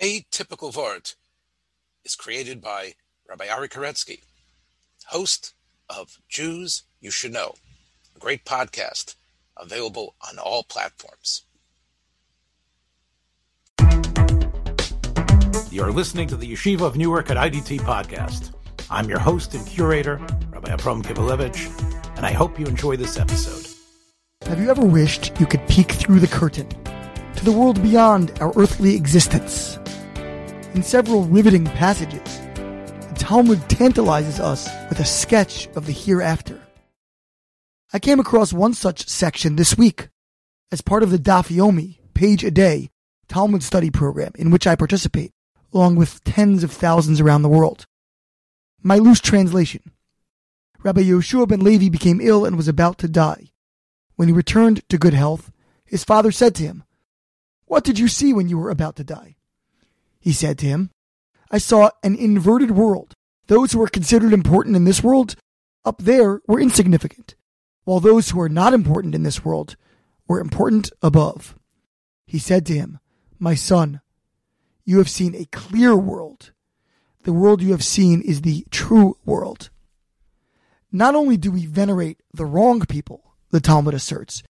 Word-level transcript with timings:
Atypical 0.00 0.72
Vort 0.72 1.14
is 2.06 2.16
created 2.16 2.62
by 2.62 2.94
Rabbi 3.28 3.46
Ari 3.48 3.68
Koretzky, 3.68 4.20
host 5.08 5.52
of 5.90 6.16
Jews 6.26 6.84
You 7.00 7.10
Should 7.10 7.34
Know, 7.34 7.56
a 8.16 8.18
great 8.18 8.46
podcast 8.46 9.16
available 9.58 10.14
on 10.26 10.38
all 10.38 10.62
platforms. 10.62 11.42
You're 15.70 15.92
listening 15.92 16.28
to 16.28 16.36
the 16.36 16.50
Yeshiva 16.50 16.80
of 16.80 16.96
Newark 16.96 17.30
at 17.30 17.36
IDT 17.36 17.80
podcast. 17.80 18.54
I'm 18.90 19.06
your 19.06 19.18
host 19.18 19.52
and 19.52 19.66
curator, 19.66 20.16
Rabbi 20.50 20.72
Abram 20.72 21.02
Kibalevich, 21.02 22.16
and 22.16 22.24
I 22.24 22.32
hope 22.32 22.58
you 22.58 22.64
enjoy 22.64 22.96
this 22.96 23.18
episode. 23.18 23.66
Have 24.48 24.60
you 24.60 24.70
ever 24.70 24.84
wished 24.84 25.38
you 25.38 25.44
could 25.44 25.66
peek 25.68 25.92
through 25.92 26.20
the 26.20 26.26
curtain 26.26 26.68
to 27.36 27.44
the 27.44 27.52
world 27.52 27.82
beyond 27.82 28.32
our 28.40 28.52
earthly 28.56 28.96
existence? 28.96 29.78
In 30.72 30.84
several 30.84 31.24
riveting 31.24 31.64
passages, 31.64 32.38
the 32.54 33.16
Talmud 33.18 33.68
tantalizes 33.68 34.38
us 34.38 34.68
with 34.88 35.00
a 35.00 35.04
sketch 35.04 35.66
of 35.74 35.84
the 35.84 35.92
hereafter. 35.92 36.60
I 37.92 37.98
came 37.98 38.20
across 38.20 38.52
one 38.52 38.74
such 38.74 39.08
section 39.08 39.56
this 39.56 39.76
week 39.76 40.10
as 40.70 40.80
part 40.80 41.02
of 41.02 41.10
the 41.10 41.18
Daf 41.18 41.48
Yomi 41.48 41.98
page 42.14 42.44
a 42.44 42.52
day 42.52 42.90
Talmud 43.26 43.64
study 43.64 43.90
program 43.90 44.30
in 44.36 44.52
which 44.52 44.64
I 44.64 44.76
participate, 44.76 45.32
along 45.72 45.96
with 45.96 46.22
tens 46.22 46.62
of 46.62 46.70
thousands 46.70 47.20
around 47.20 47.42
the 47.42 47.48
world. 47.48 47.86
My 48.80 48.98
loose 48.98 49.20
translation. 49.20 49.90
Rabbi 50.84 51.02
Yehoshua 51.02 51.48
ben 51.48 51.64
Levi 51.64 51.88
became 51.88 52.20
ill 52.20 52.44
and 52.44 52.56
was 52.56 52.68
about 52.68 52.96
to 52.98 53.08
die. 53.08 53.50
When 54.14 54.28
he 54.28 54.32
returned 54.32 54.88
to 54.88 54.98
good 54.98 55.14
health, 55.14 55.50
his 55.84 56.04
father 56.04 56.30
said 56.30 56.54
to 56.54 56.62
him, 56.62 56.84
What 57.64 57.82
did 57.82 57.98
you 57.98 58.06
see 58.06 58.32
when 58.32 58.48
you 58.48 58.56
were 58.56 58.70
about 58.70 58.94
to 58.96 59.04
die? 59.04 59.34
He 60.20 60.32
said 60.32 60.58
to 60.58 60.66
him, 60.66 60.90
I 61.50 61.58
saw 61.58 61.90
an 62.02 62.14
inverted 62.14 62.70
world. 62.70 63.14
Those 63.46 63.72
who 63.72 63.82
are 63.82 63.88
considered 63.88 64.32
important 64.32 64.76
in 64.76 64.84
this 64.84 65.02
world, 65.02 65.34
up 65.84 66.02
there, 66.02 66.40
were 66.46 66.60
insignificant, 66.60 67.34
while 67.84 67.98
those 67.98 68.30
who 68.30 68.40
are 68.40 68.48
not 68.48 68.74
important 68.74 69.14
in 69.14 69.24
this 69.24 69.44
world 69.44 69.76
were 70.28 70.38
important 70.38 70.92
above. 71.02 71.56
He 72.26 72.38
said 72.38 72.64
to 72.66 72.74
him, 72.74 73.00
My 73.40 73.54
son, 73.56 74.00
you 74.84 74.98
have 74.98 75.10
seen 75.10 75.34
a 75.34 75.46
clear 75.46 75.96
world. 75.96 76.52
The 77.24 77.32
world 77.32 77.60
you 77.60 77.72
have 77.72 77.84
seen 77.84 78.22
is 78.22 78.42
the 78.42 78.64
true 78.70 79.16
world. 79.24 79.70
Not 80.92 81.14
only 81.14 81.36
do 81.36 81.50
we 81.50 81.66
venerate 81.66 82.20
the 82.32 82.46
wrong 82.46 82.80
people, 82.86 83.34
the 83.50 83.60
Talmud 83.60 83.94
asserts, 83.94 84.42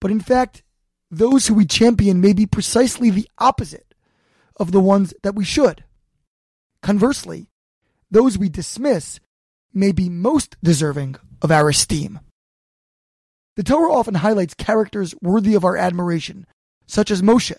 but 0.00 0.10
in 0.10 0.20
fact, 0.20 0.62
those 1.10 1.46
who 1.46 1.54
we 1.54 1.66
champion 1.66 2.20
may 2.20 2.32
be 2.32 2.46
precisely 2.46 3.10
the 3.10 3.28
opposite 3.38 3.89
of 4.60 4.70
the 4.70 4.80
ones 4.80 5.12
that 5.24 5.34
we 5.34 5.44
should. 5.44 5.82
Conversely, 6.82 7.48
those 8.10 8.38
we 8.38 8.48
dismiss 8.48 9.18
may 9.72 9.90
be 9.90 10.08
most 10.08 10.56
deserving 10.62 11.16
of 11.42 11.50
our 11.50 11.68
esteem. 11.68 12.20
The 13.56 13.62
Torah 13.64 13.92
often 13.92 14.16
highlights 14.16 14.54
characters 14.54 15.14
worthy 15.20 15.54
of 15.54 15.64
our 15.64 15.76
admiration, 15.76 16.46
such 16.86 17.10
as 17.10 17.22
Moshe, 17.22 17.56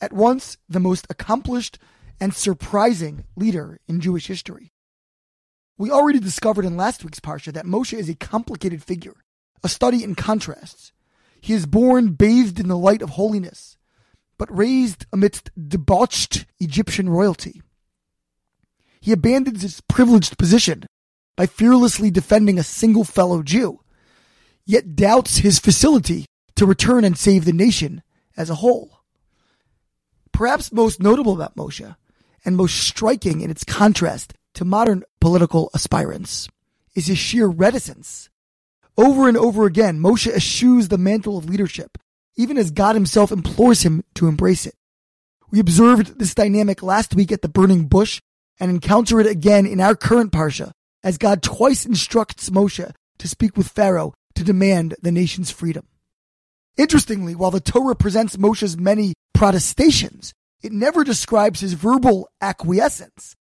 at 0.00 0.12
once 0.12 0.58
the 0.68 0.80
most 0.80 1.06
accomplished 1.10 1.78
and 2.20 2.34
surprising 2.34 3.24
leader 3.36 3.80
in 3.88 4.00
Jewish 4.00 4.26
history. 4.26 4.72
We 5.76 5.90
already 5.90 6.20
discovered 6.20 6.64
in 6.64 6.76
last 6.76 7.04
week's 7.04 7.20
Parsha 7.20 7.52
that 7.52 7.66
Moshe 7.66 7.96
is 7.96 8.08
a 8.08 8.14
complicated 8.14 8.82
figure, 8.82 9.16
a 9.62 9.68
study 9.68 10.04
in 10.04 10.14
contrasts. 10.14 10.92
He 11.40 11.52
is 11.52 11.66
born 11.66 12.12
bathed 12.12 12.60
in 12.60 12.68
the 12.68 12.78
light 12.78 13.02
of 13.02 13.10
holiness, 13.10 13.76
but 14.38 14.56
raised 14.56 15.06
amidst 15.12 15.50
debauched 15.68 16.46
Egyptian 16.58 17.08
royalty. 17.08 17.62
He 19.00 19.12
abandons 19.12 19.62
his 19.62 19.80
privileged 19.82 20.38
position 20.38 20.86
by 21.36 21.46
fearlessly 21.46 22.10
defending 22.10 22.58
a 22.58 22.62
single 22.62 23.04
fellow 23.04 23.42
Jew, 23.42 23.80
yet 24.64 24.96
doubts 24.96 25.38
his 25.38 25.58
facility 25.58 26.26
to 26.56 26.66
return 26.66 27.04
and 27.04 27.18
save 27.18 27.44
the 27.44 27.52
nation 27.52 28.02
as 28.36 28.50
a 28.50 28.56
whole. 28.56 29.00
Perhaps 30.32 30.72
most 30.72 31.00
notable 31.00 31.34
about 31.34 31.56
Moshe, 31.56 31.94
and 32.44 32.56
most 32.56 32.76
striking 32.76 33.40
in 33.40 33.50
its 33.50 33.64
contrast 33.64 34.34
to 34.54 34.64
modern 34.64 35.04
political 35.20 35.70
aspirants, 35.74 36.48
is 36.94 37.06
his 37.06 37.18
sheer 37.18 37.46
reticence. 37.46 38.28
Over 38.96 39.28
and 39.28 39.36
over 39.36 39.66
again, 39.66 40.00
Moshe 40.00 40.30
eschews 40.30 40.88
the 40.88 40.98
mantle 40.98 41.36
of 41.36 41.48
leadership, 41.48 41.98
even 42.36 42.58
as 42.58 42.70
God 42.70 42.94
himself 42.94 43.30
implores 43.30 43.82
him 43.82 44.04
to 44.14 44.28
embrace 44.28 44.66
it. 44.66 44.74
We 45.50 45.60
observed 45.60 46.18
this 46.18 46.34
dynamic 46.34 46.82
last 46.82 47.14
week 47.14 47.30
at 47.30 47.42
the 47.42 47.48
burning 47.48 47.86
bush 47.86 48.20
and 48.58 48.70
encounter 48.70 49.20
it 49.20 49.26
again 49.26 49.66
in 49.66 49.80
our 49.80 49.94
current 49.94 50.32
Parsha, 50.32 50.72
as 51.02 51.18
God 51.18 51.42
twice 51.42 51.84
instructs 51.86 52.50
Moshe 52.50 52.92
to 53.18 53.28
speak 53.28 53.56
with 53.56 53.68
Pharaoh 53.68 54.14
to 54.34 54.44
demand 54.44 54.96
the 55.02 55.12
nation's 55.12 55.50
freedom. 55.50 55.86
Interestingly, 56.76 57.34
while 57.34 57.52
the 57.52 57.60
Torah 57.60 57.94
presents 57.94 58.36
Moshe's 58.36 58.76
many 58.76 59.14
protestations, 59.32 60.32
it 60.62 60.72
never 60.72 61.04
describes 61.04 61.60
his 61.60 61.74
verbal 61.74 62.28
acquiescence. 62.40 63.36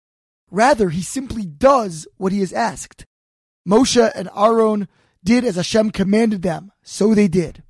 Rather, 0.51 0.91
he 0.91 1.03
simply 1.03 1.47
does 1.47 2.07
what 2.19 2.33
he 2.33 2.43
is 2.43 2.53
asked. 2.53 3.07
Moshe 3.67 4.11
and 4.15 4.29
Aaron 4.37 4.89
did 5.25 5.45
as 5.45 5.57
Hashem 5.57 5.93
commanded 5.93 6.43
them, 6.43 6.73
so 6.83 7.15
they 7.15 7.29
did. 7.29 7.63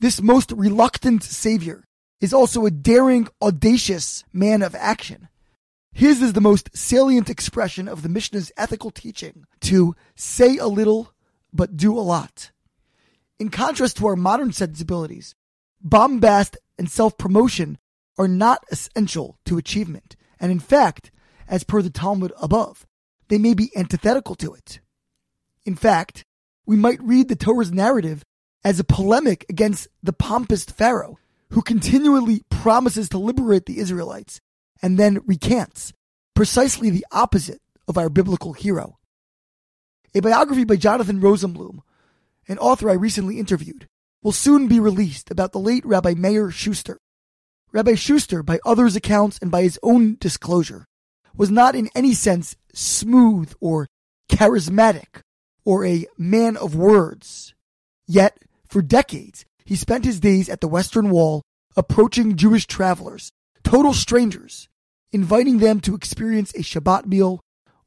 This 0.00 0.22
most 0.22 0.52
reluctant 0.52 1.24
savior 1.24 1.84
is 2.20 2.32
also 2.32 2.66
a 2.66 2.70
daring, 2.70 3.26
audacious 3.42 4.24
man 4.32 4.62
of 4.62 4.76
action. 4.76 5.28
His 5.92 6.22
is 6.22 6.34
the 6.34 6.40
most 6.40 6.70
salient 6.76 7.28
expression 7.28 7.88
of 7.88 8.02
the 8.02 8.08
Mishnah's 8.08 8.52
ethical 8.56 8.92
teaching 8.92 9.44
to 9.62 9.96
say 10.14 10.56
a 10.56 10.68
little, 10.68 11.12
but 11.52 11.76
do 11.76 11.98
a 11.98 12.00
lot. 12.00 12.52
In 13.40 13.48
contrast 13.48 13.96
to 13.96 14.06
our 14.06 14.14
modern 14.14 14.52
sensibilities, 14.52 15.34
bombast 15.80 16.56
and 16.78 16.88
self 16.88 17.18
promotion 17.18 17.78
are 18.16 18.28
not 18.28 18.62
essential 18.70 19.38
to 19.46 19.58
achievement, 19.58 20.14
and 20.38 20.52
in 20.52 20.60
fact, 20.60 21.10
as 21.48 21.64
per 21.64 21.82
the 21.82 21.90
Talmud 21.90 22.32
above, 22.40 22.86
they 23.26 23.38
may 23.38 23.54
be 23.54 23.76
antithetical 23.76 24.36
to 24.36 24.54
it. 24.54 24.78
In 25.64 25.74
fact, 25.74 26.24
we 26.66 26.76
might 26.76 27.02
read 27.02 27.28
the 27.28 27.36
Torah's 27.36 27.72
narrative 27.72 28.24
as 28.64 28.80
a 28.80 28.84
polemic 28.84 29.46
against 29.48 29.88
the 30.02 30.12
pompous 30.12 30.64
Pharaoh, 30.64 31.18
who 31.50 31.62
continually 31.62 32.42
promises 32.50 33.08
to 33.10 33.18
liberate 33.18 33.66
the 33.66 33.78
Israelites 33.78 34.40
and 34.82 34.98
then 34.98 35.20
recants, 35.26 35.92
precisely 36.34 36.90
the 36.90 37.06
opposite 37.10 37.60
of 37.86 37.96
our 37.96 38.08
biblical 38.08 38.52
hero. 38.52 38.98
A 40.14 40.20
biography 40.20 40.64
by 40.64 40.76
Jonathan 40.76 41.20
Rosenblum, 41.20 41.80
an 42.48 42.58
author 42.58 42.90
I 42.90 42.94
recently 42.94 43.38
interviewed, 43.38 43.88
will 44.22 44.32
soon 44.32 44.68
be 44.68 44.80
released 44.80 45.30
about 45.30 45.52
the 45.52 45.58
late 45.58 45.84
Rabbi 45.84 46.14
Meir 46.14 46.50
Schuster, 46.50 46.98
Rabbi 47.72 47.94
Schuster, 47.94 48.42
by 48.42 48.58
others' 48.64 48.96
accounts 48.96 49.38
and 49.40 49.50
by 49.50 49.62
his 49.62 49.78
own 49.82 50.16
disclosure, 50.18 50.86
was 51.36 51.50
not 51.50 51.74
in 51.74 51.90
any 51.94 52.14
sense 52.14 52.56
smooth 52.72 53.52
or 53.60 53.88
charismatic 54.30 55.22
or 55.64 55.84
a 55.84 56.06
man 56.16 56.56
of 56.56 56.74
words. 56.74 57.54
Yet, 58.06 58.38
for 58.68 58.82
decades, 58.82 59.44
he 59.64 59.76
spent 59.76 60.04
his 60.04 60.20
days 60.20 60.48
at 60.48 60.60
the 60.60 60.68
Western 60.68 61.10
Wall 61.10 61.42
approaching 61.76 62.36
Jewish 62.36 62.66
travelers, 62.66 63.30
total 63.62 63.92
strangers, 63.92 64.68
inviting 65.12 65.58
them 65.58 65.80
to 65.80 65.94
experience 65.94 66.52
a 66.54 66.58
Shabbat 66.58 67.06
meal 67.06 67.40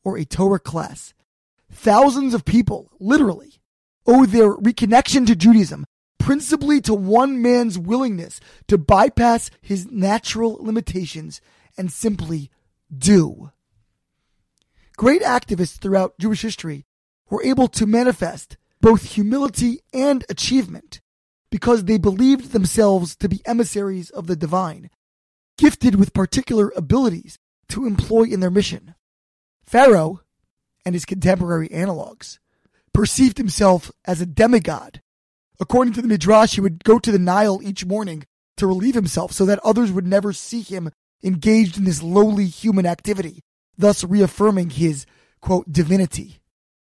or 0.04 0.18
a 0.18 0.26
Torah 0.26 0.60
class. 0.60 1.14
Thousands 1.72 2.34
of 2.34 2.46
people, 2.46 2.92
literally, 3.00 3.62
owe 4.06 4.26
their 4.26 4.56
reconnection 4.56 5.26
to 5.28 5.36
Judaism 5.36 5.86
principally 6.22 6.80
to 6.82 6.94
one 6.94 7.42
man's 7.42 7.80
willingness 7.80 8.40
to 8.68 8.78
bypass 8.78 9.50
his 9.62 9.88
natural 9.92 10.58
limitations 10.62 11.42
and 11.78 11.92
simply 11.92 12.52
do. 12.96 13.52
Great 14.98 15.24
activists 15.24 15.80
throughout 15.80 16.20
Jewish 16.20 16.42
history 16.44 16.86
were 17.30 17.44
able 17.44 17.68
to 17.70 17.88
manifest 17.88 18.58
both 18.82 19.14
humility 19.14 19.80
and 19.94 20.26
achievement 20.30 21.00
because 21.50 21.86
they 21.86 21.98
believed 21.98 22.52
themselves 22.52 23.16
to 23.18 23.30
be 23.30 23.42
emissaries 23.46 24.10
of 24.10 24.28
the 24.28 24.36
divine, 24.36 24.90
gifted 25.58 25.96
with 25.96 26.14
particular 26.14 26.72
abilities 26.76 27.38
to 27.70 27.86
employ 27.86 28.24
in 28.24 28.40
their 28.40 28.50
mission. 28.50 28.96
Pharaoh 29.66 30.22
and 30.86 30.96
his 30.96 31.06
contemporary 31.06 31.70
analogs 31.70 32.40
perceived 32.94 33.38
himself 33.38 33.92
as 34.06 34.20
a 34.20 34.26
demigod 34.26 35.02
According 35.62 35.94
to 35.94 36.02
the 36.02 36.08
Midrash, 36.08 36.56
he 36.56 36.62
would 36.62 36.84
go 36.84 36.98
to 36.98 37.12
the 37.12 37.20
Nile 37.20 37.62
each 37.62 37.86
morning 37.86 38.24
to 38.58 38.66
relieve 38.66 38.96
himself 38.96 39.32
so 39.32 39.46
that 39.46 39.60
others 39.60 39.92
would 39.92 40.08
never 40.08 40.34
see 40.34 40.62
him 40.62 40.90
engaged 41.24 41.78
in 41.78 41.84
this 41.84 42.02
lowly 42.02 42.48
human 42.48 42.88
activity, 42.88 43.44
thus 43.78 44.04
reaffirming 44.04 44.72
his, 44.72 45.06
quote, 45.40 45.72
divinity. 45.72 46.42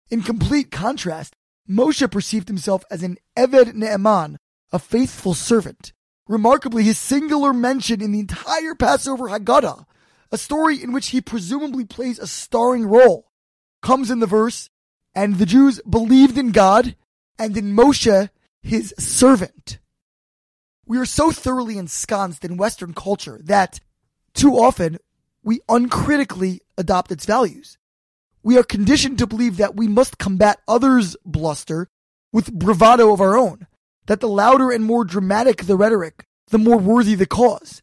In 0.09 0.23
complete 0.23 0.71
contrast, 0.71 1.35
Moshe 1.69 2.11
perceived 2.11 2.49
himself 2.49 2.85
as 2.91 3.03
an 3.03 3.17
Eved 3.37 3.75
Ne'eman, 3.75 4.37
a 4.73 4.79
faithful 4.79 5.35
servant, 5.35 5.93
Remarkably, 6.27 6.85
his 6.85 6.99
singular 6.99 7.53
mention 7.53 8.01
in 8.01 8.13
the 8.13 8.21
entire 8.21 8.75
Passover 8.75 9.29
Haggadah, 9.29 9.85
a 10.33 10.39
story 10.39 10.83
in 10.83 10.93
which 10.93 11.09
he 11.09 11.21
presumably 11.21 11.85
plays 11.85 12.19
a 12.19 12.27
starring 12.27 12.87
role, 12.87 13.31
comes 13.83 14.11
in 14.11 14.21
the 14.21 14.27
verse, 14.27 14.71
and 15.15 15.37
the 15.37 15.47
Jews 15.47 15.81
believed 15.89 16.39
in 16.39 16.51
God 16.51 16.97
and 17.39 17.57
in 17.57 17.77
Moshe, 17.77 18.31
his 18.63 18.95
servant. 18.99 19.79
We 20.87 20.97
are 20.99 21.05
so 21.05 21.31
thoroughly 21.31 21.77
ensconced 21.77 22.45
in 22.45 22.57
Western 22.57 22.95
culture 22.95 23.41
that 23.45 23.81
too 24.33 24.55
often 24.55 24.99
we 25.43 25.61
uncritically 25.69 26.63
adopt 26.79 27.13
its 27.13 27.27
values. 27.27 27.77
We 28.45 28.59
are 28.59 28.63
conditioned 28.63 29.17
to 29.19 29.27
believe 29.27 29.57
that 29.57 29.75
we 29.75 29.89
must 29.89 30.19
combat 30.19 30.61
others' 30.69 31.17
bluster 31.25 31.89
with 32.31 32.53
bravado 32.53 33.11
of 33.11 33.23
our 33.23 33.39
own, 33.39 33.67
that 34.05 34.21
the 34.21 34.29
louder 34.29 34.71
and 34.71 34.85
more 34.85 35.07
dramatic 35.07 35.65
the 35.65 35.79
rhetoric, 35.79 36.27
the 36.49 36.59
more 36.59 36.77
worthy 36.77 37.15
the 37.15 37.25
cause, 37.25 37.83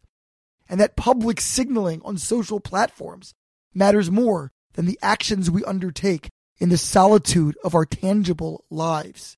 and 0.69 0.79
that 0.79 0.95
public 0.95 1.41
signaling 1.41 1.99
on 2.05 2.19
social 2.19 2.59
platforms 2.59 3.33
matters 3.73 4.11
more 4.11 4.51
than 4.73 4.85
the 4.85 4.99
actions 5.01 5.49
we 5.49 5.63
undertake 5.63 6.29
in 6.59 6.69
the 6.69 6.77
solitude 6.77 7.57
of 7.63 7.73
our 7.73 7.85
tangible 7.85 8.63
lives. 8.69 9.37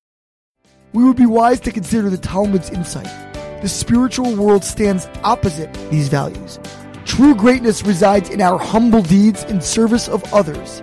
We 0.92 1.04
would 1.04 1.16
be 1.16 1.24
wise 1.24 1.60
to 1.60 1.72
consider 1.72 2.10
the 2.10 2.18
Talmud's 2.18 2.68
insight. 2.68 3.32
The 3.62 3.68
spiritual 3.68 4.36
world 4.36 4.62
stands 4.62 5.08
opposite 5.22 5.72
these 5.90 6.08
values. 6.10 6.58
True 7.06 7.34
greatness 7.34 7.82
resides 7.82 8.28
in 8.28 8.42
our 8.42 8.58
humble 8.58 9.02
deeds 9.02 9.42
in 9.44 9.62
service 9.62 10.06
of 10.06 10.22
others 10.34 10.82